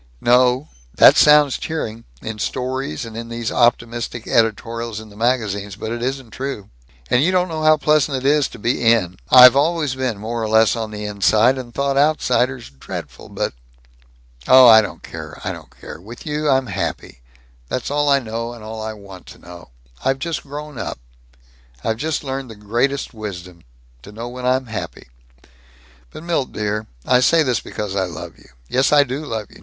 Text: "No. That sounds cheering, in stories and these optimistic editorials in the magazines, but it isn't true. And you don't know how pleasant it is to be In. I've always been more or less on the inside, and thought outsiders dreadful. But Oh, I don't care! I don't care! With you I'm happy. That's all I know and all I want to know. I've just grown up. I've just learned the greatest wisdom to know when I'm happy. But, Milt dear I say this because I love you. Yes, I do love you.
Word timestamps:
"No. 0.19 0.69
That 0.95 1.15
sounds 1.15 1.59
cheering, 1.59 2.05
in 2.23 2.39
stories 2.39 3.05
and 3.05 3.31
these 3.31 3.51
optimistic 3.51 4.27
editorials 4.27 4.99
in 4.99 5.09
the 5.09 5.15
magazines, 5.15 5.75
but 5.75 5.91
it 5.91 6.01
isn't 6.01 6.31
true. 6.31 6.71
And 7.11 7.23
you 7.23 7.31
don't 7.31 7.47
know 7.49 7.61
how 7.61 7.77
pleasant 7.77 8.17
it 8.17 8.25
is 8.25 8.47
to 8.47 8.57
be 8.57 8.83
In. 8.83 9.19
I've 9.29 9.55
always 9.55 9.93
been 9.93 10.17
more 10.17 10.41
or 10.41 10.49
less 10.49 10.75
on 10.75 10.89
the 10.89 11.05
inside, 11.05 11.55
and 11.59 11.71
thought 11.71 11.97
outsiders 11.99 12.71
dreadful. 12.71 13.29
But 13.29 13.53
Oh, 14.47 14.67
I 14.67 14.81
don't 14.81 15.03
care! 15.03 15.39
I 15.43 15.51
don't 15.51 15.69
care! 15.79 16.01
With 16.01 16.25
you 16.25 16.49
I'm 16.49 16.65
happy. 16.65 17.21
That's 17.69 17.91
all 17.91 18.09
I 18.09 18.17
know 18.17 18.53
and 18.53 18.63
all 18.63 18.81
I 18.81 18.93
want 18.93 19.27
to 19.27 19.37
know. 19.37 19.69
I've 20.03 20.17
just 20.17 20.41
grown 20.41 20.79
up. 20.79 20.97
I've 21.83 21.97
just 21.97 22.23
learned 22.23 22.49
the 22.49 22.55
greatest 22.55 23.13
wisdom 23.13 23.61
to 24.01 24.11
know 24.11 24.29
when 24.29 24.47
I'm 24.47 24.65
happy. 24.65 25.09
But, 26.09 26.23
Milt 26.23 26.53
dear 26.53 26.87
I 27.05 27.19
say 27.19 27.43
this 27.43 27.59
because 27.59 27.95
I 27.95 28.05
love 28.05 28.39
you. 28.39 28.49
Yes, 28.67 28.91
I 28.91 29.03
do 29.03 29.23
love 29.27 29.45
you. 29.51 29.59